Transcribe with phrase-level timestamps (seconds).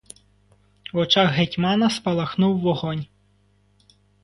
[0.93, 3.03] В очах гетьмана спалахнув вогонь.